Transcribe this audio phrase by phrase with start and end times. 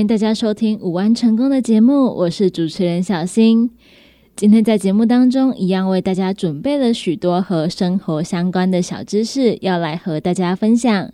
[0.00, 3.70] 欢迎大家收听午安成功的节目，我是主持人小新。
[4.34, 11.12] 今天在节目当中一样为大家准备了许多和生活相关的小知识，要来和大家分享。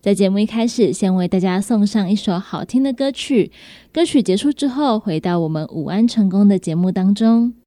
[0.00, 3.52] 在节目一开始，先为大家送上一首好听的歌曲。
[3.92, 7.59] 歌曲结束之后，回到我们午安成功的节目当中。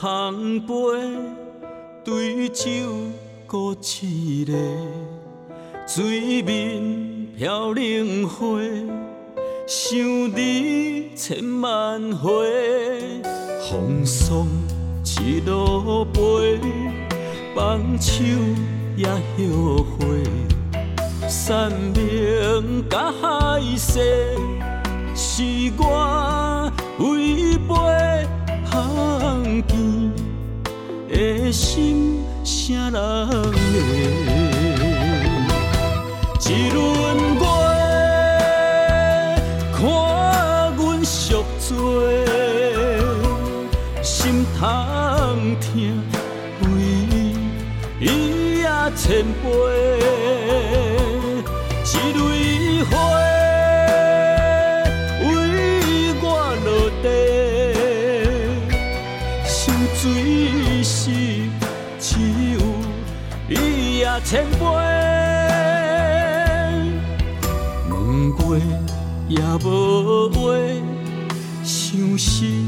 [0.00, 0.74] 香杯
[2.04, 2.66] 对酒
[3.46, 4.46] 搁一，
[5.86, 8.58] 水面飘零花，
[9.66, 12.30] 想你千万回，
[13.70, 14.46] 风霜
[15.20, 16.60] 一路飞，
[17.54, 18.22] 放手
[18.96, 20.24] 也后悔，
[21.28, 24.36] 山明甲海誓，
[25.14, 25.42] 是
[25.78, 26.31] 我。
[32.92, 33.52] 人的？
[36.44, 36.82] 一轮
[37.40, 37.42] 月，
[39.72, 39.80] 看
[40.76, 41.72] 阮赎罪，
[44.02, 45.72] 心痛疼，
[46.60, 46.66] 为
[47.98, 50.01] 伊也千杯。
[69.58, 70.52] 无话，
[71.62, 72.61] 想心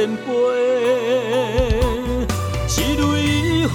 [0.00, 0.22] 千杯。
[2.68, 3.74] 一蕊花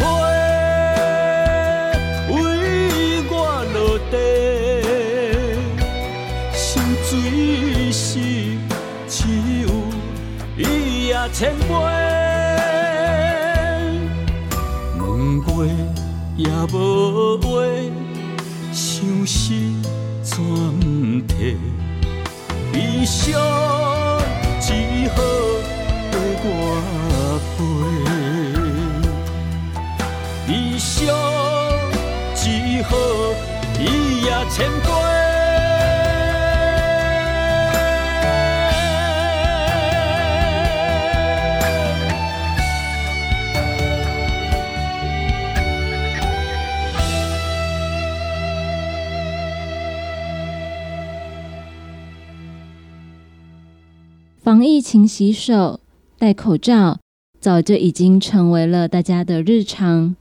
[2.30, 2.34] 为
[3.30, 3.34] 我
[3.76, 3.78] 落
[4.10, 4.14] 地，
[6.52, 8.04] 心水是
[9.08, 9.14] 只
[9.62, 9.64] 有
[10.58, 11.70] 伊也千杯。
[14.98, 15.48] 问过
[16.36, 16.76] 也无
[17.38, 17.46] 话，
[18.74, 18.84] 相
[19.28, 19.54] 思
[20.24, 20.34] 怎
[20.80, 21.56] 不提？
[22.74, 23.24] 悲伤
[24.60, 24.74] 只
[25.16, 25.22] 好
[54.46, 55.75] 防疫勤洗手、
[56.26, 57.00] 戴口罩，
[57.40, 60.16] 早就已经成为了大家的日常。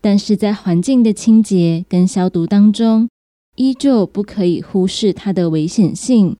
[0.00, 3.08] 但是在环境的清洁跟消毒当中，
[3.56, 6.36] 依旧不可以忽视它的危险性。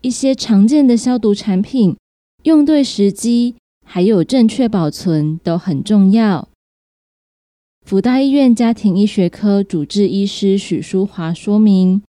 [0.00, 1.96] 一些常见的消毒产品，
[2.42, 3.54] 用对时机，
[3.86, 6.48] 还有正确保存都很重要。
[7.86, 12.02] 福大医院家庭医学科主治医师许淑华说明，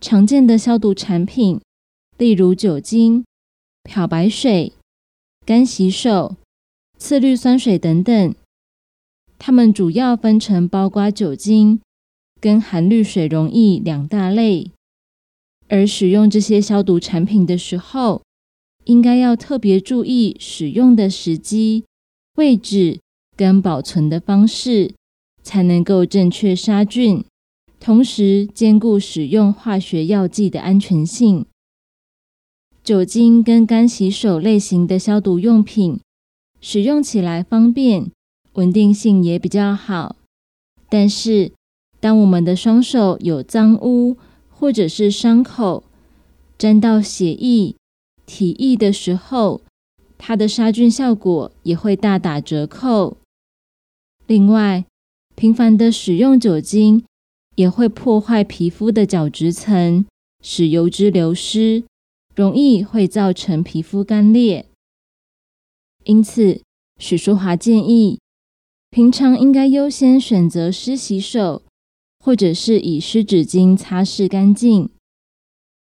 [0.00, 1.60] 常见的消毒产品。
[2.18, 3.24] 例如酒精、
[3.84, 4.72] 漂白水、
[5.46, 6.34] 干洗手、
[6.98, 8.34] 次氯酸水等等，
[9.38, 11.80] 它们主要分成包括酒精
[12.40, 14.72] 跟含氯水溶液两大类。
[15.68, 18.22] 而使用这些消毒产品的时候，
[18.86, 21.84] 应该要特别注意使用的时机、
[22.34, 22.98] 位置
[23.36, 24.94] 跟保存的方式，
[25.44, 27.24] 才能够正确杀菌，
[27.78, 31.46] 同时兼顾使用化学药剂的安全性。
[32.86, 35.98] 酒精跟干洗手类型的消毒用品
[36.60, 38.12] 使用起来方便，
[38.52, 40.14] 稳定性也比较好。
[40.88, 41.50] 但是，
[41.98, 44.16] 当我们的双手有脏污
[44.48, 45.82] 或者是伤口
[46.56, 47.74] 沾到血液、
[48.24, 49.62] 体液的时候，
[50.16, 53.16] 它的杀菌效果也会大打折扣。
[54.28, 54.84] 另外，
[55.34, 57.04] 频繁的使用酒精
[57.56, 60.06] 也会破坏皮肤的角质层，
[60.40, 61.82] 使油脂流失，
[62.36, 64.66] 容易会造成皮肤干裂。
[66.04, 66.62] 因此，
[66.98, 68.20] 许淑华建议，
[68.90, 71.62] 平常应该优先选择湿洗手，
[72.22, 74.90] 或者是以湿纸巾擦拭干净。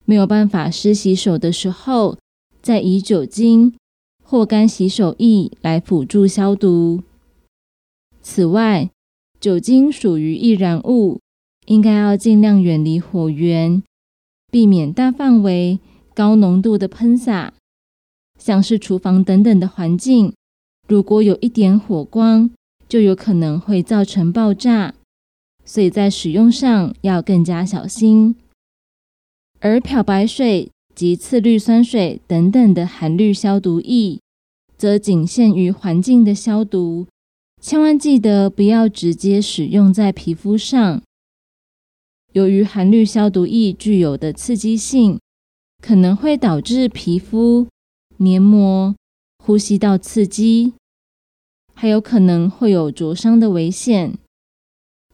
[0.06, 2.18] 没有办法湿洗手的时候，
[2.62, 3.76] 再以酒精
[4.24, 7.02] 或干洗手液来辅助消毒。
[8.22, 8.92] 此外，
[9.40, 11.20] 酒精属于易燃物，
[11.66, 13.82] 应该要尽量远离火源，
[14.52, 15.80] 避免大范围、
[16.18, 17.54] 高浓度的喷洒。
[18.40, 20.34] 像是厨房等等的环境，
[20.88, 22.50] 如果有一点火光，
[22.90, 24.96] 就有可能会造成爆炸，
[25.64, 28.36] 所以在使用上要更加小心。
[29.60, 34.20] 而漂白水及次氯酸水等等的含氯消毒液，
[34.76, 37.06] 则仅限于环境的消毒。
[37.62, 41.02] 千万记得不要直接使用在皮肤上。
[42.34, 45.20] 由于含氯消毒液具有的刺激性，
[45.88, 47.70] 可能会导致皮肤、
[48.18, 48.94] 黏膜、
[49.42, 50.74] 呼吸道刺激，
[51.74, 54.18] 还有可能会有灼伤的危险。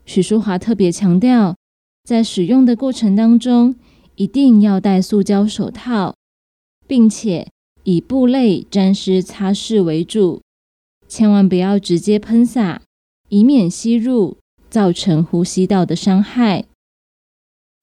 [0.03, 1.55] 许淑华特别强调，
[2.03, 3.75] 在使用的过程当中，
[4.15, 6.15] 一定要戴塑胶手套，
[6.87, 7.51] 并且
[7.83, 10.41] 以布类沾湿擦拭为主。
[11.07, 12.81] 千万不要直接喷洒，
[13.29, 14.37] 以免吸入，
[14.71, 16.65] 造成呼吸道的伤害。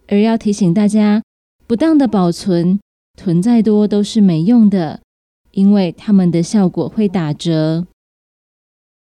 [0.08, 1.22] 而要提醒大家，
[1.70, 2.80] 不当的保存，
[3.16, 5.02] 囤再多都是没用的，
[5.52, 7.86] 因为它们的效果会打折。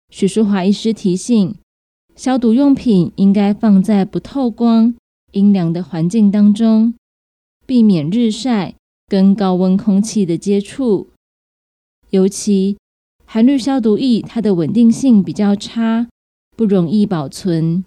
[0.10, 1.56] 许淑华医师提醒，
[2.14, 4.94] 消毒用品应该放在不透光、
[5.32, 6.94] 阴凉的环境当中，
[7.66, 8.76] 避免日晒
[9.08, 11.08] 跟高温空气的接触，
[12.10, 12.76] 尤其。
[13.24, 16.10] 含氯消毒液，它的稳定性比较差，
[16.58, 17.86] 不容易保存，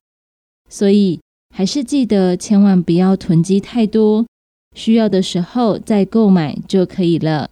[0.70, 1.20] 所以
[1.54, 4.24] 还是记得千万不要囤积太多，
[4.74, 7.48] 需要的时候再购买就可以了。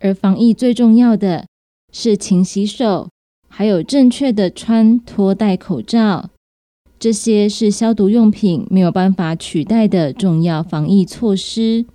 [0.00, 1.46] 而防疫最重要的
[1.92, 3.08] 是勤洗手，
[3.48, 6.28] 还有正确的穿脱戴口罩，
[6.98, 11.86] 这些是消毒用品没有办法取代的重要防疫措施。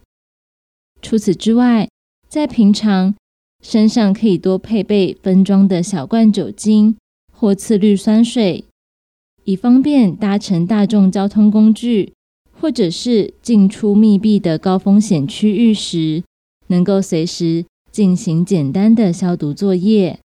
[1.01, 1.87] 除此之外，
[2.27, 3.13] 在平常。
[3.61, 6.95] 身上可以多配备分装的小罐酒精
[7.33, 8.63] 或次氯酸水，
[9.43, 12.13] 以方便搭乘大众交通工具
[12.61, 16.23] 或者是进出密闭的高风险区域时，
[16.67, 20.19] 能够随时进行简单的消毒作业。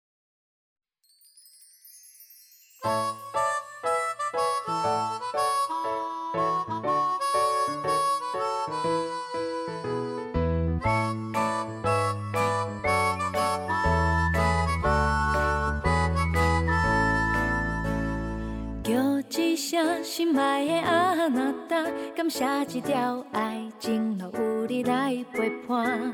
[20.02, 21.82] 心爱的那达，
[22.14, 26.12] 感谢一条爱情路有你来陪伴。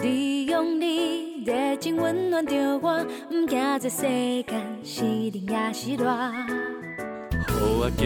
[0.00, 4.02] 你用你热情温暖着我，不惊这世
[4.44, 6.04] 间是冷也是热。
[7.48, 8.04] 予我叫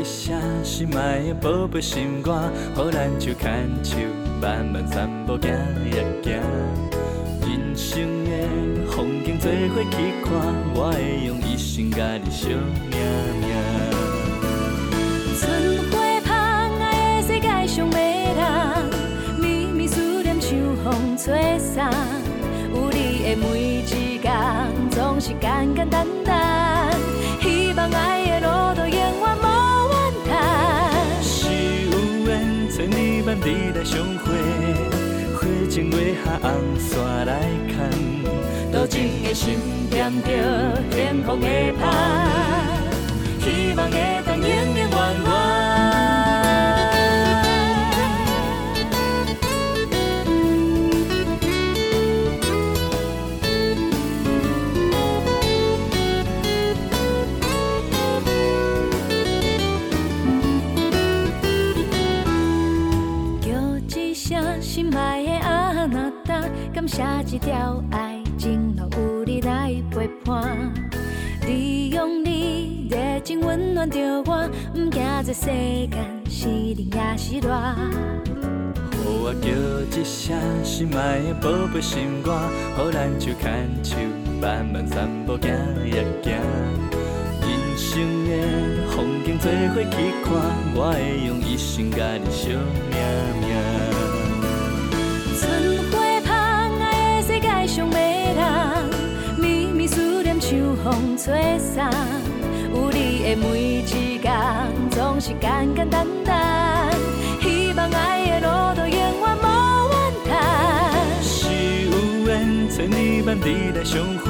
[0.00, 3.96] 一声心爱的宝贝心肝，予咱手牵手
[4.40, 6.40] 慢慢散步行呀行。
[7.42, 10.30] 人生的风景做伙去看，
[10.74, 13.31] 我会用一生甲你相命命。
[25.24, 26.90] 是简简单单。
[27.40, 29.06] 希望爱的路途永远
[29.38, 29.46] 无
[29.92, 29.94] 怨
[30.28, 30.32] 叹。
[31.22, 31.46] 是
[31.92, 31.94] 有
[32.26, 34.26] 缘，千里万里来相会，
[35.36, 37.72] 花前月下红线来牵。
[38.72, 40.28] 多情的心点着
[40.90, 41.46] 幸福的
[41.78, 41.80] 盼，
[43.38, 44.90] 希望会当永永远
[45.24, 45.31] 远。
[66.92, 70.70] 写一条爱情路有你来陪伴，
[71.40, 77.48] 你用你热情温暖着我，不惊这世间是冷也是热。
[78.92, 79.48] 予我叫
[79.98, 82.36] 一声心爱的宝贝心肝，
[82.76, 83.96] 予咱手牵手，
[84.42, 85.50] 慢慢散步行
[85.86, 86.34] 也行。
[87.40, 90.30] 人生的风景做伙去看，
[90.74, 92.52] 我会用一生甲你相
[92.90, 93.41] 命。
[101.24, 101.84] 吹送。
[102.74, 104.34] 有你的每一天，
[104.90, 106.90] 总是简简单单。
[107.40, 109.46] 希望爱的路途永远无
[109.92, 109.94] 怨
[110.26, 110.32] 叹。
[111.22, 111.32] 是
[111.84, 111.92] 有
[112.26, 114.26] 缘，千里万里来相会，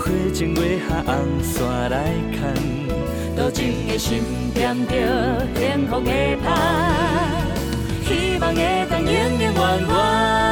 [0.00, 2.36] 花前月下红线来牵，
[3.36, 6.10] 多情的心点着幸福的
[6.42, 6.46] 香，
[8.04, 10.45] 希望会当永永远远。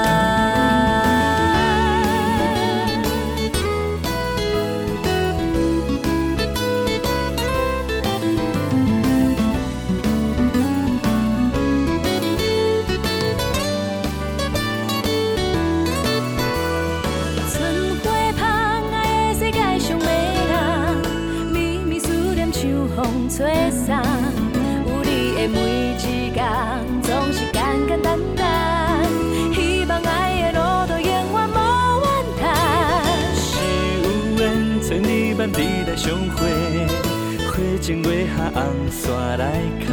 [37.94, 39.86] 前月下红线来牵，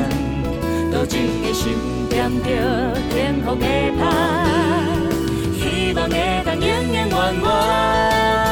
[0.92, 1.78] 多情的心
[2.10, 3.66] 点着天空的
[4.00, 4.50] 盼，
[5.54, 8.51] 希望会当永永远远。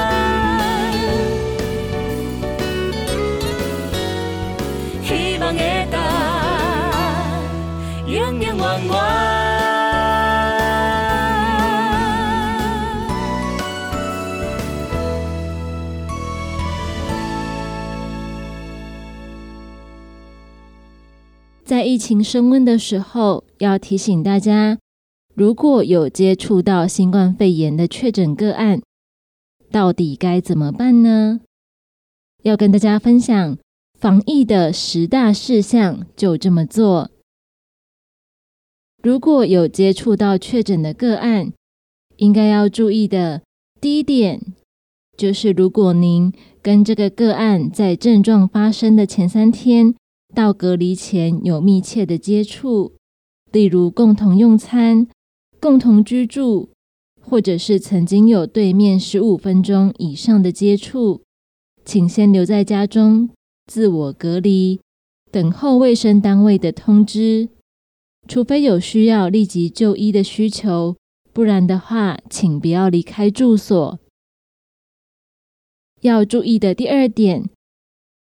[21.79, 24.77] 在疫情升温的时候，要提醒大家，
[25.33, 28.81] 如果有接触到新冠肺炎的确诊个案，
[29.71, 31.39] 到底该怎么办呢？
[32.43, 33.57] 要跟大家分享
[33.97, 37.11] 防疫的十大事项，就这么做。
[39.01, 41.53] 如果有接触到确诊的个案，
[42.17, 43.41] 应该要注意的
[43.79, 44.41] 第一点，
[45.15, 49.95] 就是如果您跟这个个案在症状发生的前三天
[50.33, 52.93] 到隔离前有密切的接触，
[53.51, 55.07] 例如共同用餐、
[55.59, 56.69] 共同居住，
[57.21, 61.23] 或者是曾经有对面十五分钟以上的接触，
[61.83, 63.29] 请先留在家中
[63.65, 64.79] 自我隔离，
[65.31, 67.49] 等候卫生单位的通知。
[68.27, 70.95] 除非有需要立即就医的需求，
[71.33, 73.99] 不然的话，请不要离开住所。
[76.01, 77.49] 要注意的第二点，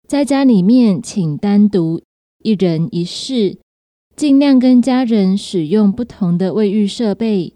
[0.07, 2.01] 在家里面请单独
[2.45, 3.59] 一人一室，
[4.15, 7.55] 尽量跟家人使用不同的卫浴设备，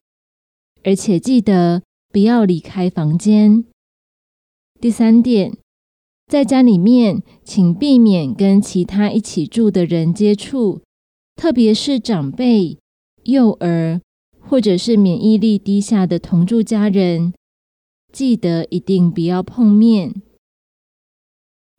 [0.83, 3.65] 而且记得不要离开房间。
[4.81, 5.57] 第三点，
[6.27, 10.81] 在家里面请避免跟其他一起住的人接触。
[11.37, 12.79] 特别是长辈、
[13.23, 14.01] 幼儿
[14.41, 17.33] 或者是免疫力低下的同住家人，
[18.13, 20.21] 记得一定不要碰面。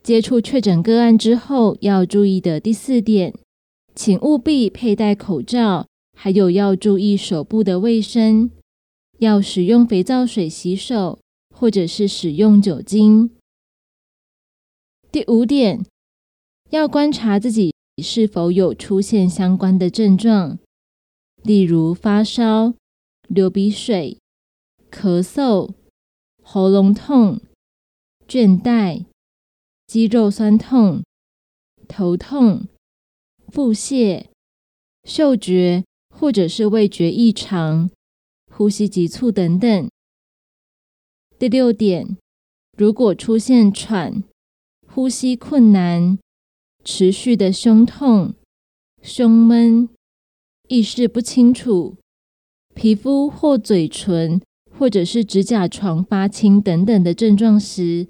[0.03, 3.33] 接触确诊个案之后要注意的第四点，
[3.93, 5.87] 请务必佩戴口罩，
[6.17, 8.49] 还有要注意手部的卫生，
[9.19, 11.19] 要使用肥皂水洗手，
[11.53, 13.31] 或者是使用酒精。
[15.11, 15.85] 第五点，
[16.69, 17.71] 要观察自己。
[18.01, 20.57] 是否有出现相关的症状，
[21.43, 22.73] 例如发烧、
[23.27, 24.17] 流鼻水、
[24.89, 25.69] 咳嗽、
[26.41, 27.39] 喉咙痛、
[28.27, 29.05] 倦怠、
[29.91, 31.03] 肌肉酸痛、
[31.85, 32.65] 头痛、
[33.49, 34.27] 腹泻、
[35.03, 35.83] 嗅觉
[36.15, 37.91] 或者是味觉异常、
[38.49, 39.89] 呼吸急促等等。
[41.37, 42.17] 第六点，
[42.77, 44.23] 如果出现喘、
[44.87, 46.17] 呼吸困难。
[46.85, 48.33] 持续的胸痛、
[49.01, 49.89] 胸闷、
[50.69, 51.97] 意识不清楚、
[52.73, 58.07] 皮肤或嘴唇或者是指甲床发青等等的症状时，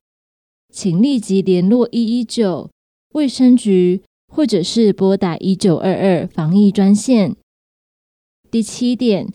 [0.71, 2.69] 请立即联络一一九
[3.13, 7.35] 卫生局，或者是拨打一九二二防疫专线。
[8.49, 9.27] 第七点，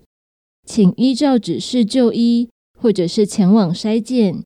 [0.65, 4.43] 请依照指示就医，或者是前往筛检，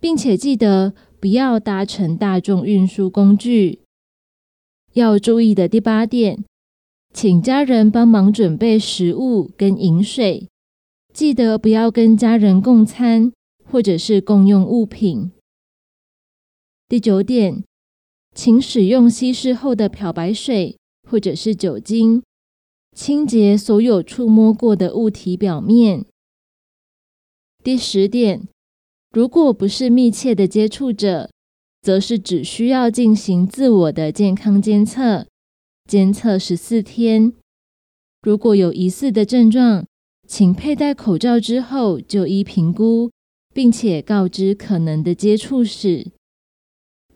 [0.00, 3.80] 并且记得不要搭乘大众运输工具。
[4.94, 6.44] 要注意的第八点，
[7.14, 10.48] 请家人帮忙准备食物跟饮水，
[11.14, 13.32] 记得不要跟家人共餐
[13.64, 15.30] 或者是共用物品。
[16.92, 17.64] 第九点，
[18.34, 20.76] 请使用稀释后的漂白水
[21.08, 22.22] 或者是酒精，
[22.94, 26.04] 清洁所有触摸过的物体表面。
[27.64, 28.46] 第十点，
[29.10, 31.30] 如果不是密切的接触者，
[31.80, 35.26] 则是只需要进行自我的健康监测，
[35.88, 37.32] 监测十四天。
[38.20, 39.86] 如果有疑似的症状，
[40.28, 43.10] 请佩戴口罩之后就医评估，
[43.54, 46.12] 并且告知可能的接触史。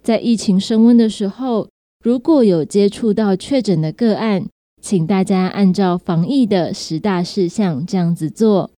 [0.06, 1.68] 在疫情升温的时候，
[2.04, 4.46] 如果有接触到确诊的个案，
[4.80, 8.70] 请大家按照防疫的十大事项这样子做。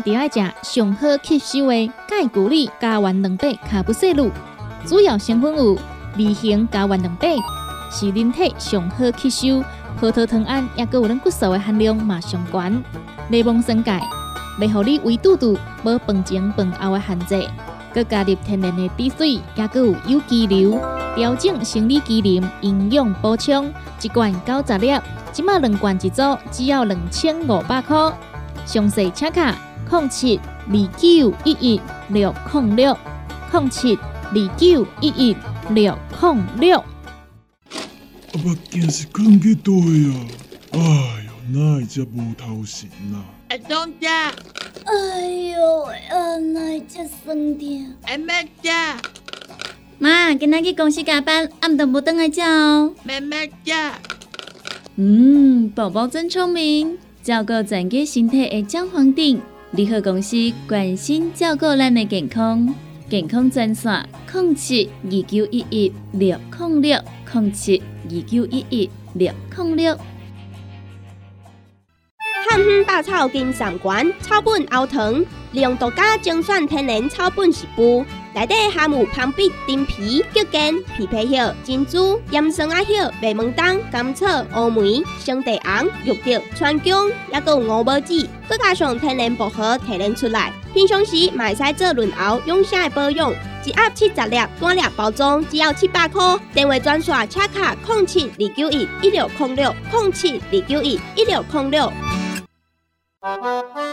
[0.00, 4.30] 第二食上好吸收的钙骨力加完两倍卡布西露，
[4.86, 5.76] 主要成分有
[6.16, 7.28] 二型加元两百，
[7.90, 9.64] 是人体上好吸收。
[9.98, 12.84] 葡萄糖胺也佮有咱骨素的含量嘛上悬。
[13.28, 14.00] 柠檬生钙，
[14.60, 17.48] 袂互你胃肚肚无饭前饭后的限制。
[17.92, 20.80] 佮加入天然的滴水，也佮有有机硫，
[21.16, 23.72] 调整生理机能，营养补充。
[24.00, 24.96] 一罐九十粒，
[25.32, 28.12] 即马两罐一组，只要两千五百块。
[28.64, 29.56] 详细请卡：
[29.90, 32.96] 零七二九一一六零六
[33.52, 35.36] 零七二九一一
[35.70, 36.84] 六零六。
[38.34, 39.78] 阿目镜是放去倒啊？
[40.72, 40.78] 哎
[41.24, 43.24] 哟，哪会遮无头神啊？
[43.48, 47.94] 阿东姐，哎哟，啊，哪会遮酸痛？
[48.02, 48.70] 阿妹姐，
[49.98, 52.92] 妈，今仔去公司加班，暗顿无等来吃哦。
[53.02, 53.72] 妹妹姐，
[54.96, 59.40] 嗯，宝宝真聪明，照顾全家身体的姜黄锭，
[59.72, 62.74] 联合公司关心照顾咱的健康，
[63.10, 66.98] 健康专线：零七二九一一六零六
[67.30, 69.94] 零七二九一一六零六。
[72.48, 78.02] 汉方百草金三馆草本熬汤，利用独家精选天然草本食补，
[78.38, 80.60] 内底含有芳碧、丁皮、桔梗、
[80.96, 93.32] 枇杷叶、珍珠、岩松啊叶、麦门冬、甘草、乌梅、生地红、玉竹、川芎，还有五宝子，再加上天然薄荷提炼出来，平常时买使做润喉养生的保养。
[93.64, 96.38] 一盒七十粒，单粒包装只要七百块。
[96.54, 101.92] 电话专线：车卡零七二九一一六零六零七二九一一六零六。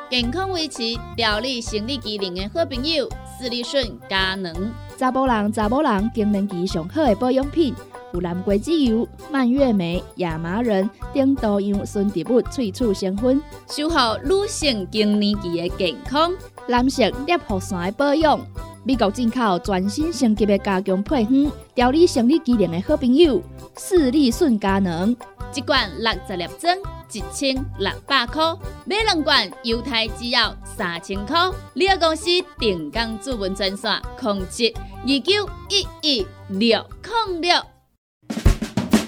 [0.07, 0.83] 健康维持、
[1.17, 4.53] 调理生理机能的好朋友——斯利顺佳能。
[4.97, 7.73] 查甫人、查某人更年期上好的保养品，
[8.13, 16.31] 有蓝桂枝油、蔓越莓、亚麻仁等多样纯植物萃取成分，守护女性更年期的健康。
[16.67, 18.39] 男性尿护伞的保养，
[18.83, 23.41] 美国进口全新升级的加强配方，调理生理机能的好朋友——
[23.77, 25.15] 视力顺佳能。
[25.55, 26.75] 一罐六十粒装，
[27.13, 28.53] 一千六百块；
[28.85, 31.39] 买两罐，犹太只要三千块。
[31.73, 32.25] 你个公司
[32.59, 36.85] 定岗主文专线：控制二九一一六
[37.29, 37.61] 零六。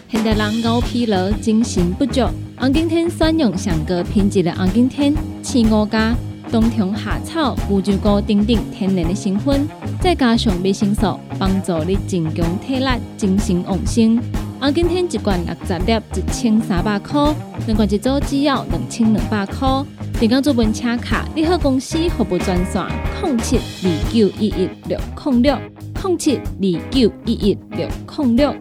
[0.09, 2.21] 现代人熬疲劳、精神不足，
[2.57, 6.15] 红景天选用上个品质的红景天青五加。
[6.49, 9.67] 冬虫夏草、乌鸡菇等等天然的成分，
[9.99, 12.85] 再加上维生素，帮助你增强体力、
[13.17, 14.17] 精神旺盛。
[14.59, 17.31] 啊，今天一罐六十粒，一千三百块；
[17.67, 19.85] 两罐一组，只要两千两百块。
[20.19, 22.83] 订购做文车卡，你好公司服务专线：
[23.21, 25.55] 零七二九一一六零六
[26.03, 28.55] 零七二九一一六零六。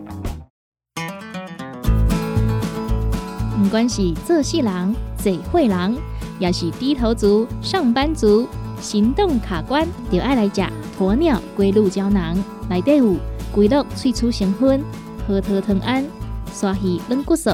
[3.63, 5.97] 不管是做事人、嘴会人。
[6.39, 8.47] 也是低头族、上班族，
[8.79, 10.63] 行动卡关，就爱来食
[10.99, 12.37] 鸵鸟龟鹿胶囊，
[12.69, 13.17] 内底有
[13.51, 14.85] 龟鹿萃取成分、
[15.27, 16.05] 核桃藤胺、
[16.53, 17.51] 刷鱼软骨素，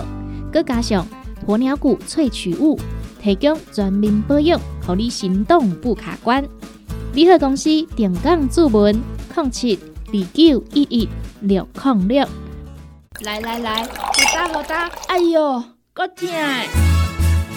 [0.52, 1.06] 佮加上
[1.46, 2.78] 鸵鸟骨萃取物，
[3.18, 6.44] 提供全面保养，让你行动不卡关。
[7.14, 8.94] 联合公司定岗注文：
[9.34, 11.08] 零七二九一一
[11.40, 12.28] 六零六。
[13.22, 13.88] 来来来，好
[14.34, 16.28] 打好打，哎哟，够痛！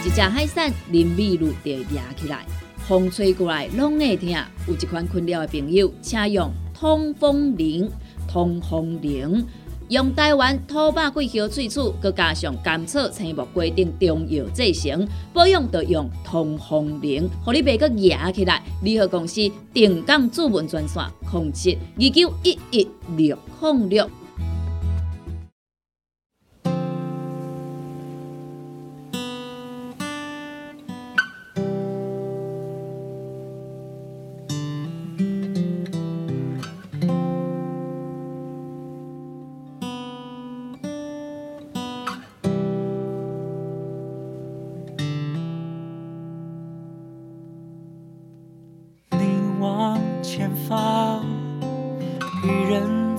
[0.06, 2.45] 一只海扇淋米露就压起来，
[2.88, 4.30] 风吹过来拢会痛。
[4.67, 7.91] 有一款困扰的朋友，请用通风铃。
[8.28, 9.45] 通风铃
[9.89, 18.63] 用台湾土白桂花萃取，佮加上甘草、青木规定中药制成，保养要用通风灵，互你袂佮野起来。
[18.82, 24.10] 联合公司定岗主文专线：控七二九一一六零六。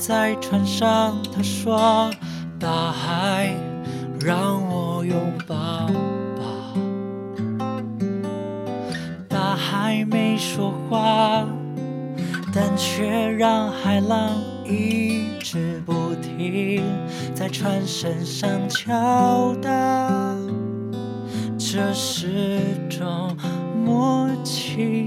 [0.07, 2.09] 在船上，他说
[2.61, 3.53] ：“大海，
[4.21, 5.17] 让我拥
[5.49, 5.57] 抱
[6.37, 6.73] 吧。”
[9.29, 11.45] 大海没说话，
[12.55, 14.31] 但却让海浪
[14.65, 16.85] 一直不停
[17.35, 20.37] 在船身上敲打。
[21.59, 23.37] 这是种
[23.85, 25.06] 默契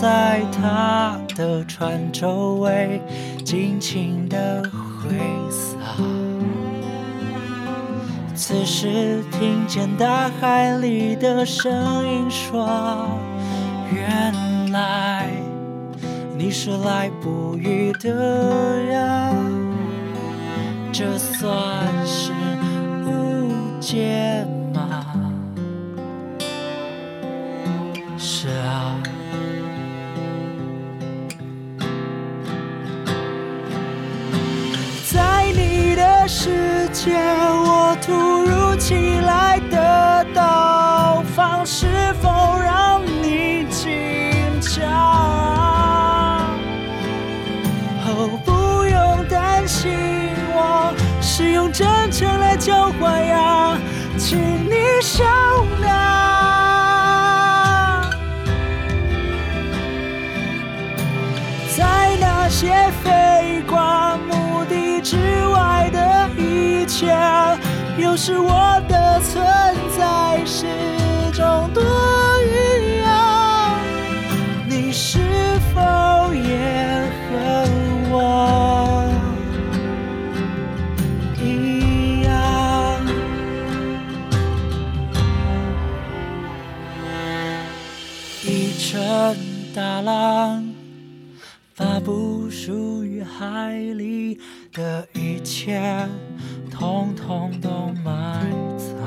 [0.00, 3.02] 在他的船周围
[3.44, 5.18] 尽情的挥
[5.50, 5.76] 洒。
[8.32, 13.08] 此时听见大海里的声音说
[13.92, 15.28] ：“原来
[16.36, 19.34] 你是来捕鱼的呀。”
[20.92, 22.30] 这算是
[23.04, 24.27] 误解
[51.38, 53.78] 是用真诚来交换呀，
[54.18, 55.22] 请你收
[55.80, 55.86] 纳。
[61.76, 63.78] 在那些飞过
[64.28, 67.16] 目的之外的一切，
[67.96, 69.46] 有时我的存
[69.96, 70.66] 在是
[71.32, 71.80] 种多
[89.78, 90.64] 大浪。
[91.76, 94.40] 把不属于海里
[94.72, 95.80] 的一切，
[96.68, 97.70] 统统都
[98.04, 98.44] 埋
[98.76, 98.98] 藏。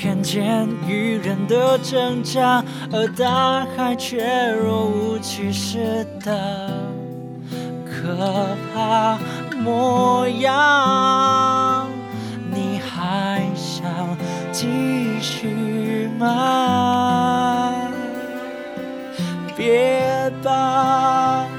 [0.00, 6.70] 看见渔人的挣扎，而大海却若无其事的
[7.84, 9.18] 可怕
[9.56, 11.88] 模样。
[12.48, 14.16] 你还想
[14.52, 14.68] 继
[15.20, 17.74] 续吗？
[19.58, 21.57] 别吧。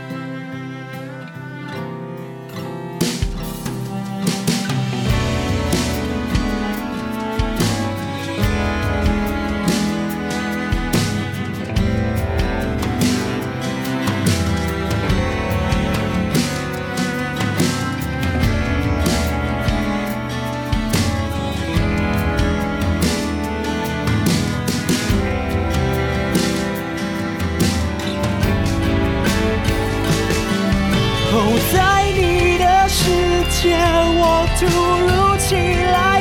[31.31, 31.35] 哦，
[31.71, 33.05] 在你的世
[33.51, 33.77] 界，
[34.17, 36.18] 我突如其来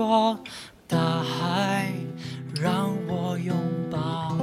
[0.00, 0.40] 说
[0.88, 1.92] ：“大海，
[2.58, 3.54] 让我拥
[3.90, 4.34] 抱。”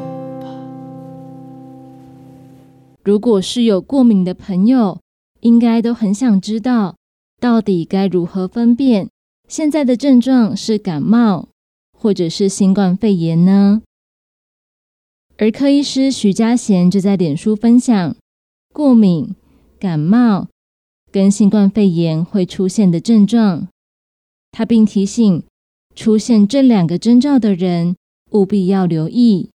[3.04, 5.02] 如果是有过敏的朋友，
[5.40, 6.96] 应该都很想知道，
[7.42, 9.10] 到底该如何分辨
[9.48, 11.48] 现在的症状是感冒，
[11.92, 13.82] 或者是新冠肺炎呢？
[15.38, 18.16] 儿科医师徐家贤就在脸书分享
[18.72, 19.34] 过敏、
[19.80, 20.50] 感冒
[21.12, 23.68] 跟新冠肺炎会出现的症状，
[24.52, 25.44] 他并提醒
[25.98, 27.96] 出现这两个征兆的人
[28.30, 29.50] 务必要留意。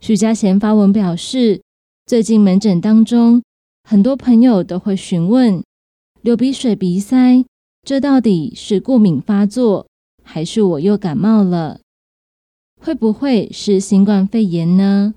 [0.00, 1.60] 许家贤发文表示，
[2.06, 3.42] 最近门诊当中，
[3.84, 5.62] 很多朋友都会询问
[6.22, 7.44] 流鼻水、鼻塞，
[7.82, 9.86] 这到底是过敏发作，
[10.24, 11.82] 还是我又感冒了？
[12.80, 15.12] 会不会是新冠肺炎呢？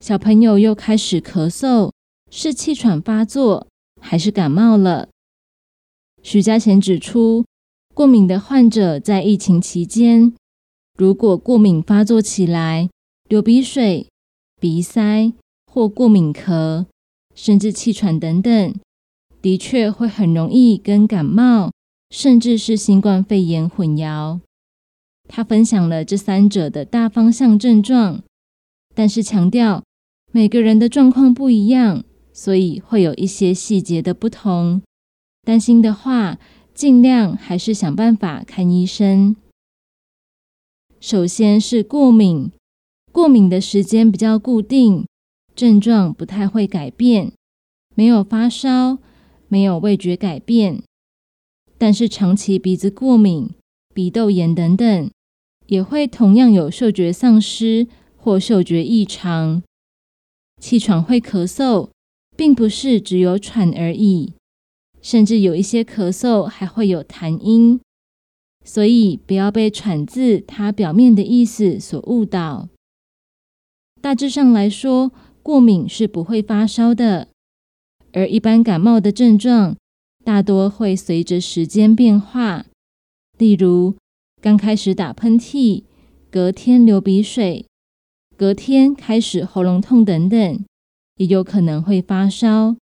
[0.00, 1.92] 小朋友又开始咳嗽，
[2.30, 3.68] 是气喘发作，
[4.00, 5.10] 还是感冒了？
[6.22, 7.44] 许家贤指出，
[7.94, 10.32] 过敏的患者在疫情期间，
[10.96, 12.88] 如果过敏发作起来，
[13.28, 14.08] 流鼻水、
[14.58, 15.30] 鼻塞
[15.66, 16.86] 或过敏咳，
[17.34, 18.74] 甚至气喘等等，
[19.42, 21.70] 的确会很容易跟感冒，
[22.08, 24.40] 甚至是新冠肺炎混淆。
[25.28, 28.22] 他分享了这三者的大方向症状，
[28.94, 29.82] 但是强调
[30.30, 34.80] 每个人的状况不一样，所以会有一些细节的不同。
[35.42, 36.38] 担心的话，
[36.82, 39.36] 尽量还是想办法看医生。
[40.98, 42.50] 首先是过敏，
[43.12, 45.06] 过敏的时间比较固定，
[45.54, 47.34] 症状不太会改变，
[47.94, 48.98] 没有发烧，
[49.46, 50.82] 没有味觉改变。
[51.78, 53.50] 但是长期鼻子过敏、
[53.94, 55.10] 鼻窦炎等等，
[55.68, 59.62] 也会同样有嗅觉丧失或嗅觉异常。
[60.60, 61.90] 气喘会咳嗽，
[62.36, 64.32] 并不是只有喘而已，
[65.02, 67.78] 甚至有一些咳嗽还会有痰音。
[68.64, 72.68] 所以不要被“喘”字它表面的意思所误导。
[74.00, 77.28] 大致上来说，过敏是不会发烧的，
[78.12, 79.76] 而一般感冒的症状
[80.24, 82.66] 大多会随着时间变化。
[83.38, 83.96] 例如，
[84.40, 85.82] 刚开始打喷嚏，
[86.30, 87.66] 隔天流鼻水，
[88.36, 90.64] 隔天开始喉咙痛等等，
[91.16, 92.76] 也有可能会发烧。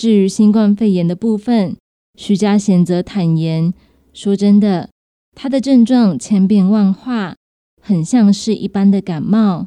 [0.00, 1.76] 至于新冠肺炎的部分，
[2.14, 3.74] 徐家贤则坦言。
[4.14, 4.88] 说真的，
[5.36, 7.36] 他的症状千变万化，
[7.82, 9.66] 很像是一般的感冒，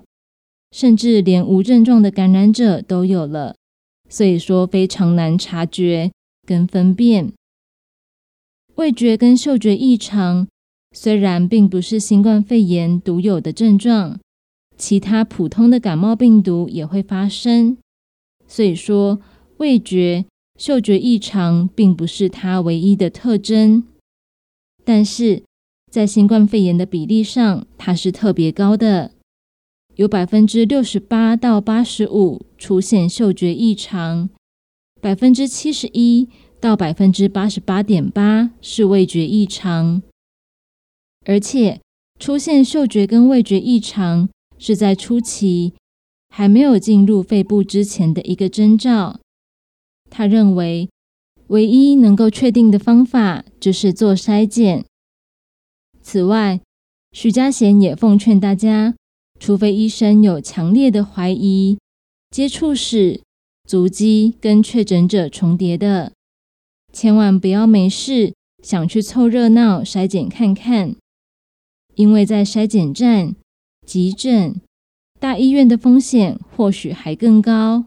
[0.72, 3.56] 甚至连无症状的感染者都有了，
[4.10, 6.12] 所以说非常难察觉
[6.48, 7.32] 跟分辨。
[8.74, 10.48] 味觉跟嗅觉异常，
[10.94, 14.20] 虽然并不是新冠肺炎独有的症状，
[14.80, 17.78] 其他普通的感冒病毒也会发生，
[18.48, 19.22] 所以说
[19.58, 20.26] 味觉、
[20.58, 23.84] 嗅觉异常并不是它唯一的特征。
[24.86, 25.44] 但是
[25.90, 29.12] 在新冠肺炎的比例上，它是特别高的，
[29.96, 34.30] 有百分之六十八到八十五出现嗅觉异常，
[35.00, 36.28] 百分之七十一
[36.60, 40.02] 到百分之八十八点八是味觉异常，
[41.26, 41.80] 而且
[42.20, 45.74] 出现嗅觉跟味觉异常是在初期
[46.30, 49.20] 还没有进入肺部之前的一个征兆。
[50.14, 50.88] 他认为。
[51.48, 54.86] 唯一能够确定的方法就是做筛检。
[56.02, 56.62] 此外，
[57.12, 58.96] 徐家贤也奉劝大家，
[59.40, 61.78] 除非医生有强烈的怀疑，
[62.32, 63.22] 接触史、
[63.68, 66.14] 足迹跟确诊者重叠的，
[66.94, 68.34] 千万不要没事
[68.64, 70.96] 想去凑热闹筛检看看，
[71.96, 73.36] 因为在筛检站、
[73.86, 74.60] 急诊、
[75.20, 77.86] 大医院的风险或许还更高，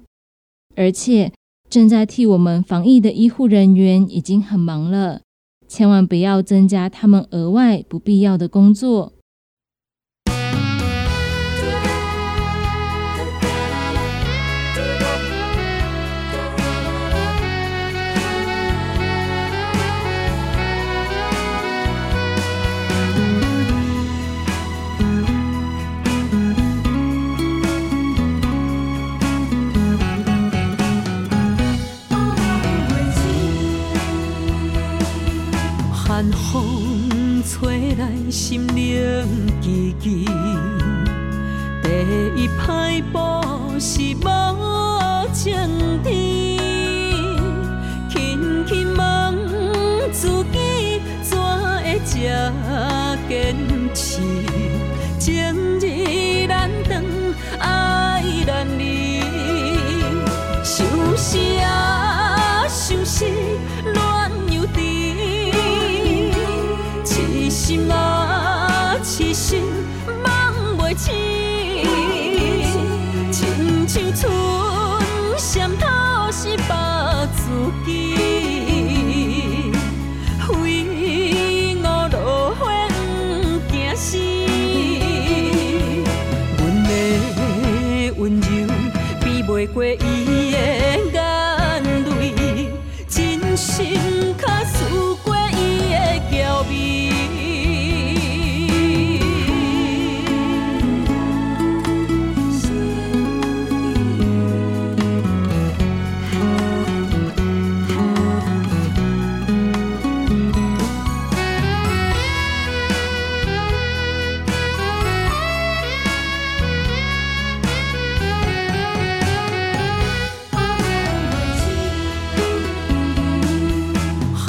[0.77, 1.33] 而且。
[1.69, 5.23] 正在替我们防疫的医护人员已经很忙了，
[5.67, 9.13] 千万不要增加他们额外不必要的工作。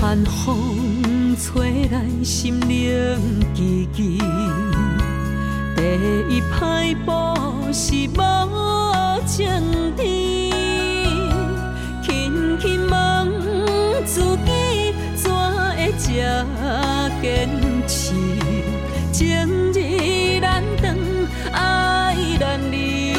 [0.07, 3.19] 寒风吹来心灵
[3.53, 4.17] 记记，
[5.75, 5.81] 第
[6.33, 7.11] 一摆步
[7.73, 8.17] 是无
[9.25, 9.51] 情
[9.97, 10.53] 天，
[12.01, 12.95] 轻轻问
[14.05, 16.05] 自己，怎会这
[17.21, 17.49] 坚
[17.85, 18.13] 持？
[19.11, 20.95] 情义难断，
[21.51, 23.13] 爱难离，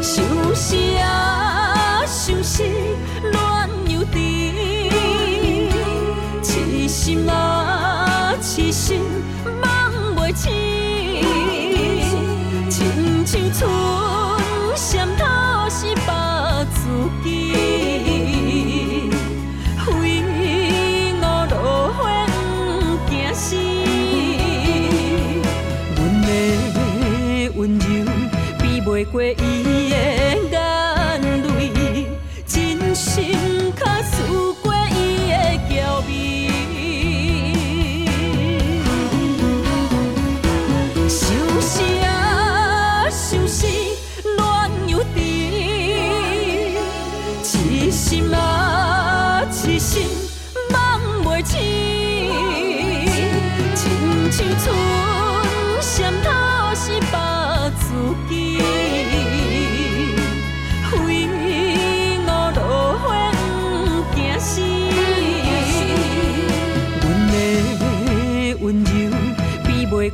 [0.00, 0.24] 想
[0.54, 2.62] 死啊，想死，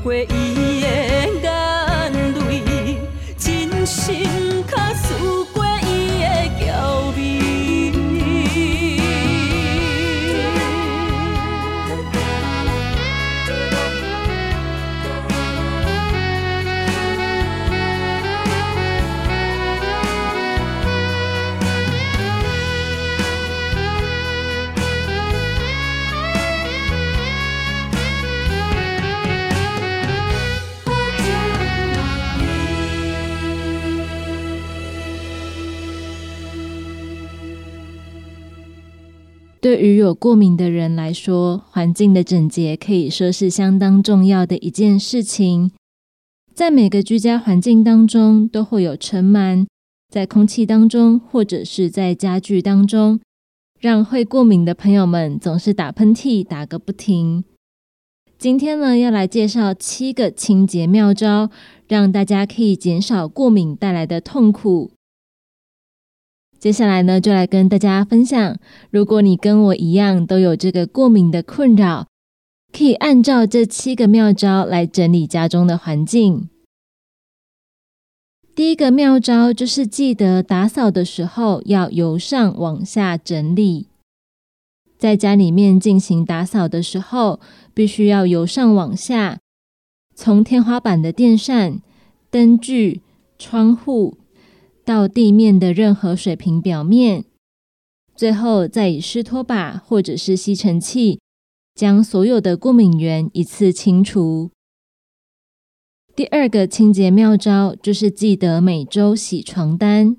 [0.09, 0.38] 比
[39.79, 45.71] 对于有过敏的人来说，环境的整洁可以说是相当重要的一件事情。
[46.53, 49.69] 在每个居家环境当中，都会有尘螨，
[50.13, 53.21] 在空气当中或者是在家具当中，
[53.79, 57.45] 让会过敏的朋友们总是打喷嚏打个不停。
[58.37, 61.51] 今天呢，要来介绍七个清洁妙招，
[61.87, 64.91] 让大家可以减少过敏带来的痛苦。
[66.59, 68.59] 接下来呢，就来跟大家分享，
[68.91, 72.09] 如果你跟我一样都有这个过敏的困扰，
[72.73, 76.49] 可以按照这七个妙招来整理家中的环境。
[78.57, 83.87] 第一个妙招就是记得打扫的时候要由上往下整理，
[84.99, 87.39] 在家里面进行打扫的时候，
[87.73, 89.39] 必须要由上往下，
[90.17, 91.81] 从天花板的电扇、
[92.33, 93.03] 灯具、
[93.39, 94.17] 窗户。
[94.89, 97.27] 到地面的任何水平表面，
[98.17, 101.21] 最后再以湿拖把或者是吸尘器
[101.75, 104.51] 将所有的过敏源一次清除。
[106.17, 110.17] 第二个清洁妙招就是记得每周洗床单。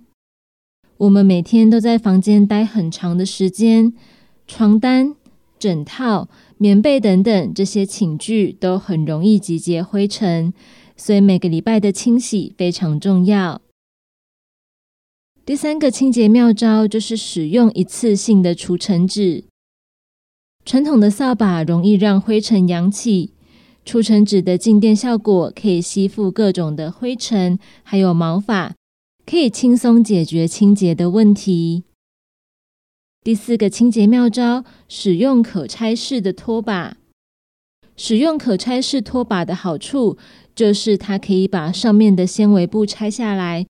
[0.98, 3.92] 我们每天都在房间待很长的时间，
[4.46, 5.16] 床单、
[5.58, 10.54] 枕套、棉被等等这些寝具都很容易集结灰尘，
[10.96, 13.60] 所以每个礼拜的清洗非常重要。
[15.50, 19.46] 第三个清洁妙招就是使用一次性的除尘纸。
[20.64, 23.34] 传统的扫把容易让灰尘扬起，
[23.84, 28.76] 除尘纸的静电效果可以吸附各种的灰尘，还有毛发，
[29.26, 31.84] 可以轻松解决清洁的问题。
[33.24, 36.98] 第四个清洁妙招，使用可拆式的拖把。
[37.98, 40.16] 使用可拆式拖把的好处，
[40.54, 43.66] 就是它可以把上面的纤维布拆下来。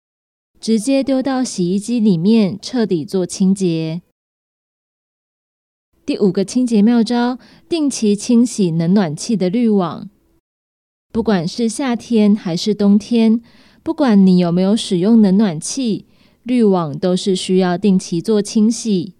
[0.62, 4.02] 直接丢到洗衣机里面，彻底做清洁。
[6.06, 7.40] 第五个清洁妙招：
[7.70, 10.10] 定期清洗冷暖气的滤网。
[11.14, 13.42] 不管是夏天还是冬天，
[13.82, 16.06] 不管你有没有使用冷暖气，
[16.44, 19.14] 滤网都是需要定期做清洗。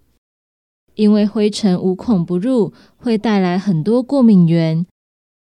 [0.96, 4.84] 因为灰尘无孔不入，会带来很多过敏源，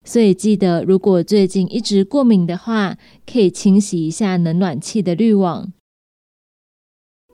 [0.05, 5.73] 所以记得，如果最近一直过敏的话，可以清洗一下冷暖气的滤网。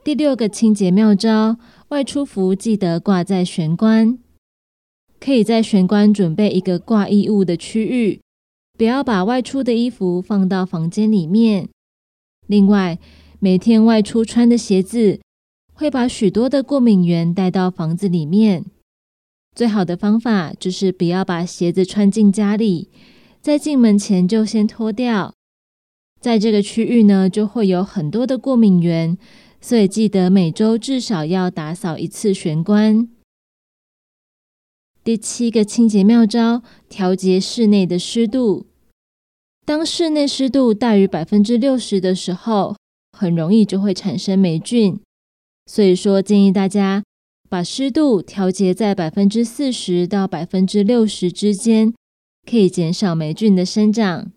[0.04, 1.58] 第六个清洁妙招：
[1.90, 4.18] 外出服记得挂在玄关，
[5.20, 8.20] 可以在玄关准备一个挂衣物的区域，
[8.76, 11.68] 不要把外出的衣服放到房间里面。
[12.48, 12.98] 另外，
[13.38, 15.20] 每天外出穿的鞋子
[15.72, 18.64] 会把许多的过敏源带到房子里面。
[19.54, 22.88] 最好的方法就是不要把鞋子穿进家里，
[23.40, 25.32] 在进门前就先脱掉。
[26.20, 29.16] 在这个区域呢，就会有很多的过敏源。
[29.62, 33.08] 所以记得每周至少要打扫一次玄关。
[35.04, 38.66] 第七个清洁妙招：调节室内的湿度。
[39.64, 42.76] 当室内湿度大于百分之六十的时候，
[43.16, 45.00] 很容易就会产生霉菌。
[45.66, 47.04] 所以说，建议大家
[47.48, 51.94] 把湿度调节在百分之四十到百分之六十之间，
[52.50, 54.32] 可以减少霉菌的生长。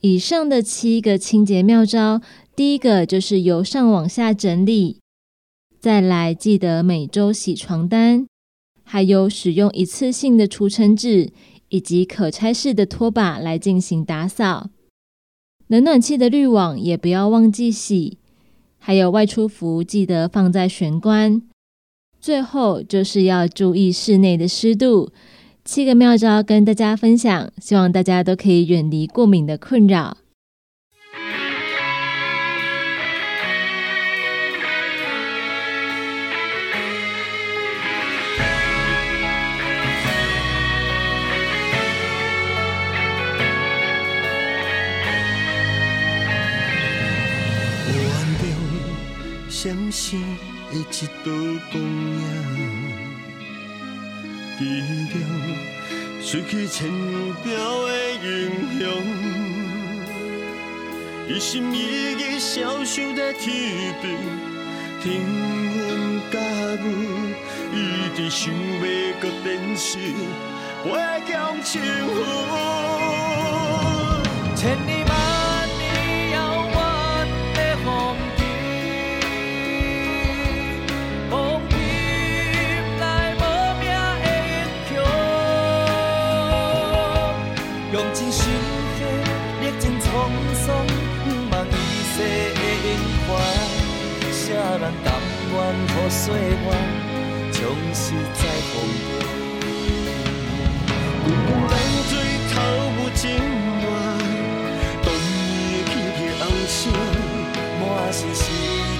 [0.00, 2.20] 以上的七个清洁妙招。
[2.56, 4.98] 第一个就是由上往下整理，
[5.78, 8.26] 再来记得每周洗床单，
[8.82, 11.32] 还有使用一次性的除尘纸
[11.68, 14.68] 以及可拆式的拖把来进行打扫。
[15.68, 18.18] 冷暖气的滤网也不要忘记洗，
[18.78, 21.40] 还有外出服记得放在玄关。
[22.20, 25.12] 最后就是要注意室内的湿度。
[25.64, 30.16] 七个妙招跟大家分享，希望大家都可以远离过敏的困扰。
[50.72, 51.99] 一都。
[56.32, 56.88] 失去千
[57.42, 57.50] 条
[57.88, 58.86] 的英雄，
[61.28, 64.16] 一心一意消守在天边，
[65.02, 65.20] 天
[65.74, 66.38] 阮甲
[66.80, 66.86] 阮，
[67.74, 67.76] 伊
[68.16, 68.86] 伫想要
[69.18, 69.98] 搁珍惜，
[70.86, 70.88] 袂
[71.28, 72.14] 强情妇。
[74.54, 75.12] 千里万
[95.74, 96.66] 予岁月
[97.52, 97.60] 总
[97.94, 98.40] 是在
[98.70, 98.74] 风
[99.06, 99.22] 中？
[101.24, 101.72] 滚滚冷
[102.08, 102.12] 水
[102.50, 102.54] 透
[102.96, 103.22] 无情
[103.80, 103.84] 话，
[105.04, 105.50] 当年
[105.84, 106.78] 的起起红声，
[107.80, 108.42] 满是时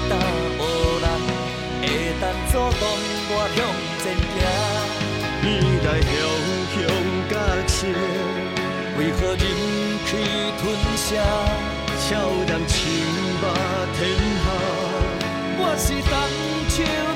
[0.08, 0.12] 代
[0.58, 0.60] 无
[1.00, 1.04] 人
[1.82, 1.84] 会
[2.20, 2.82] 当阻挡
[3.30, 3.58] 我向
[4.02, 4.04] 前
[4.36, 4.38] 行。
[5.42, 5.48] 年
[5.82, 6.18] 代遥
[6.74, 6.76] 向
[7.30, 7.32] 角
[7.66, 7.78] 色，
[8.98, 9.42] 为何忍
[10.06, 10.08] 气
[10.60, 10.62] 吞
[10.96, 11.08] 声？
[12.00, 12.08] 笑
[12.46, 12.78] 谈情
[13.42, 13.44] 马
[13.96, 13.98] 天
[14.42, 14.46] 下，
[15.58, 16.12] 我是东
[16.80, 17.09] 手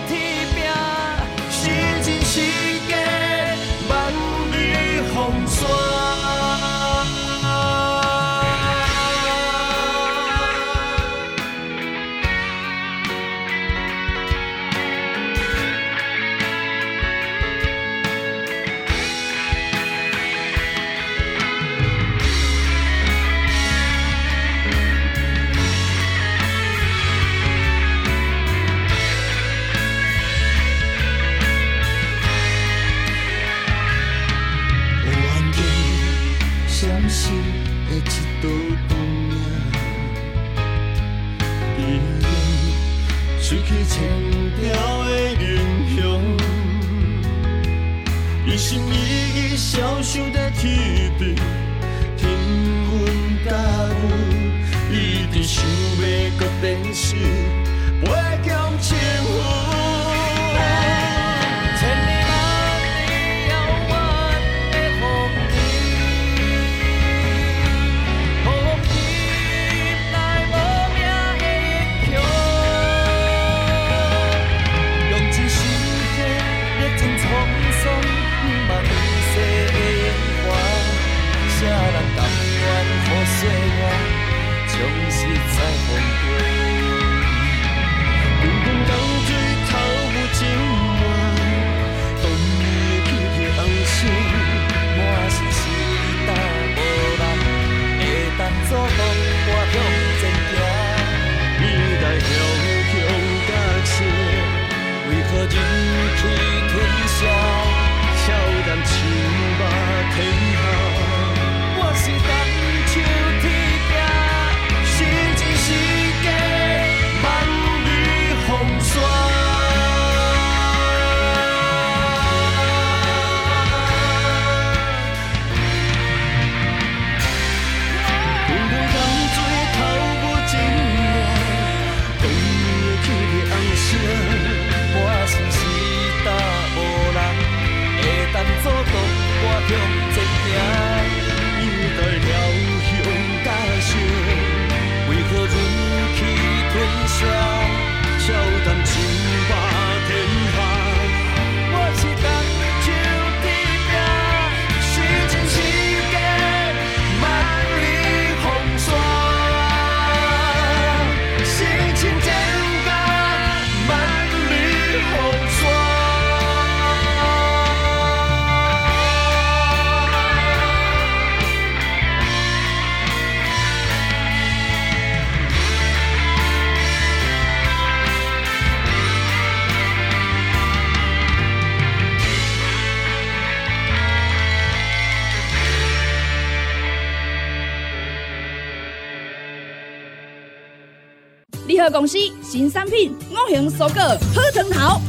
[191.95, 195.01] 公司新产品五行蔬果好汤头，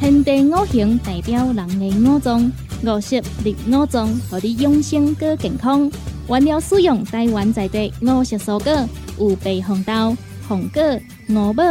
[0.00, 2.50] 天地五行代表人的五脏，
[2.82, 5.88] 五色绿五脏，互你养生更健康。
[6.28, 8.88] 原料使用台湾在地五色蔬果，
[9.20, 10.16] 有白红豆、
[10.48, 10.82] 红果、
[11.28, 11.62] 五宝、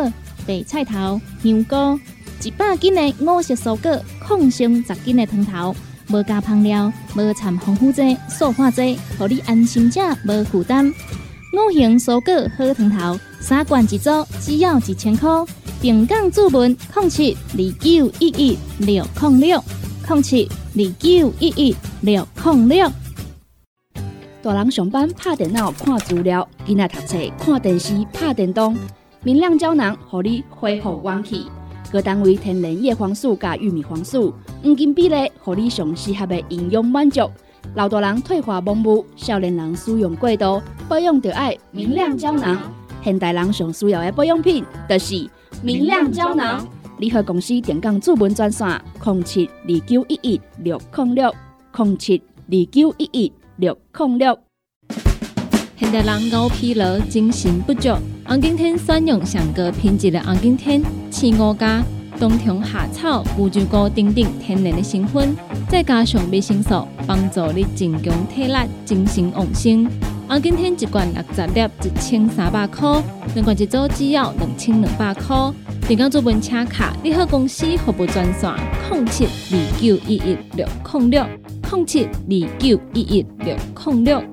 [0.47, 1.99] 白菜头、香菇，
[2.41, 5.75] 一百斤的五色蔬果，抗性十斤的汤头，
[6.11, 10.87] 无加香料，无掺防腐剂、塑化剂，互你安心食无负担。
[10.87, 15.27] 五行蔬果好汤头，三罐一组，只要一千块。
[15.81, 19.63] 定岗注文零七二九一一六零六
[20.07, 22.91] 零七二九一一六零六。
[24.43, 28.77] 大人上班拍电脑看资料，囡仔读册看电视拍电动。
[29.23, 31.47] 明亮胶囊，互你恢复元气。
[31.91, 34.31] 各单位天然叶黄素加玉米黄素，
[34.63, 37.21] 黄金比例，互你上适合的营养满足。
[37.73, 42.57] 老大人退化盲目，少年人使用过度，保养就爱明亮胶囊。
[43.03, 45.29] 现代人上需要的保养品，就是
[45.61, 46.67] 明亮胶囊。
[46.99, 48.67] 联合公司电讲主文专线：
[49.03, 51.33] 零七二九一一六零六
[51.75, 54.37] 零七二九一一六零六。
[55.77, 57.89] 现代人高疲劳、精神不足，
[58.25, 61.83] 红景天选用上高品质的红景天青五加
[62.19, 65.35] 冬虫夏草、乌鸡菇等等天然的成分，
[65.67, 68.53] 再加上维生素，帮助你增强体力、
[68.85, 69.89] 精神旺盛。
[70.31, 73.03] 红景天一罐六十粒，一千三百块；
[73.35, 75.35] 两罐一组只要两千两百块。
[75.89, 78.49] 订购做本车卡，你好公司服务专线：
[78.89, 81.25] 零七二九一一六零六
[81.69, 84.23] 零七二九一一六零六。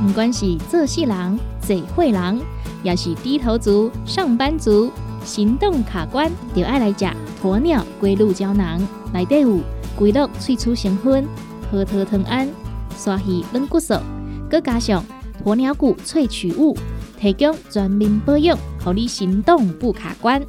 [0.00, 2.40] 不管是做事人、嘴会人，
[2.84, 4.92] 也是低头族、上班族，
[5.24, 7.04] 行动卡关，就爱来吃
[7.42, 8.80] 鸵鸟龟鹿胶囊。
[9.12, 9.58] 内底有
[9.96, 11.26] 龟鹿萃取成分，
[11.70, 12.48] 核桃藤胺、
[12.96, 13.94] 刷鱼软骨素，
[14.50, 15.04] 佮加上
[15.44, 16.76] 鸵鸟骨萃取物，
[17.16, 20.42] 提供全面保养，让你行动不卡关。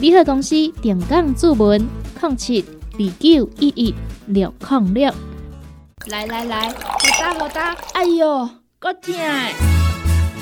[0.00, 1.80] 联合公司定岗注文：
[2.20, 3.94] 零七二九一一
[4.26, 5.14] 六零六。
[6.06, 6.74] 来来来，好
[7.20, 8.50] 打好打，哎哟！
[8.80, 9.14] 够痛！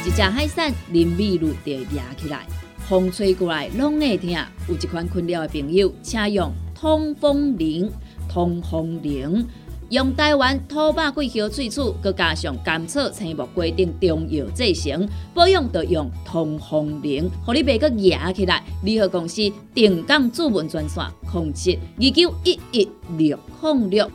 [0.07, 2.47] 一只海扇林密路就压起来，
[2.89, 4.31] 风吹过来拢会痛。
[4.69, 7.91] 有一款困扰的朋友，请用通风铃。
[8.29, 9.47] 通风铃
[9.91, 18.65] 用台湾土白桂花萃取，佮加上甘草、青木规定中药制成，保养要用通风灵，互你袂佮压起来。
[18.83, 24.11] 联合公司定岗主文专线：零七二九一一六零六。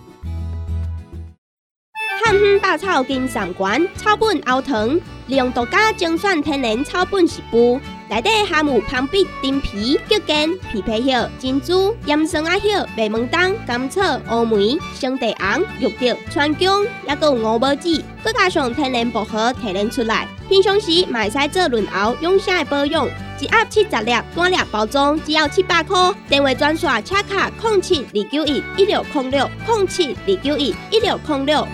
[2.23, 7.79] 汉方百草金三馆草本熬糖，利用独家精选天然草本食补，
[8.11, 10.35] 内底含有芳碧、丁皮、桔梗、
[10.73, 20.27] 枇杷叶、珍珠、岩松啊叶、白门冬、甘草、乌梅、生地红、玉竹、川芎，还有五宝子，佮加上天然薄荷提炼出来。
[20.49, 23.07] 平常时买使做润喉养生的保养，
[23.39, 26.13] 一盒七十粒，单粒包装只要七百块。
[26.27, 31.65] 电话专线：车卡零七二九一一六零六零七二九一一六零六。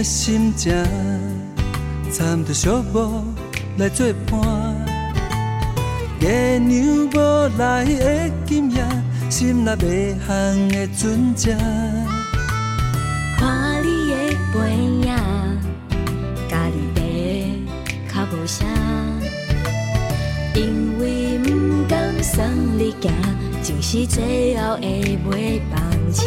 [0.00, 0.72] 的心情，
[2.10, 3.22] 掺着寂寞
[3.76, 4.40] 来作伴。
[6.20, 8.82] 月娘无来的今夜，
[9.28, 11.54] 心内迷航的船只。
[13.36, 14.16] 看你的
[14.54, 15.06] 背影，
[16.48, 17.66] 家己
[18.08, 18.66] 爬较无声，
[20.54, 22.42] 因为不甘送
[22.78, 23.12] 你行，
[23.62, 25.78] 就是最后的尾班
[26.10, 26.24] 车。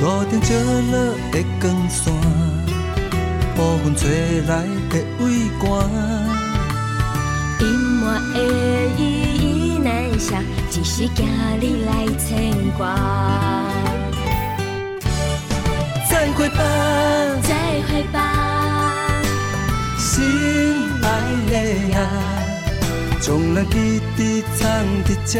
[0.00, 0.54] 路灯照
[0.90, 2.10] 落的光线，
[3.62, 5.24] 乌云吹来的微
[5.60, 5.62] 寒。
[7.60, 8.36] 隐瞒的
[8.98, 9.00] 依
[9.38, 10.34] 依难舍，
[10.68, 11.24] 只是惊
[11.60, 12.82] 你来牵挂。
[16.10, 16.58] 再会吧，
[17.42, 17.54] 再
[17.88, 18.18] 会吧，
[19.96, 20.24] 心
[21.00, 21.06] 爱
[21.48, 21.54] 的
[21.96, 22.00] 啊，
[23.20, 24.60] 将咱记伫藏
[25.04, 25.38] 伫这。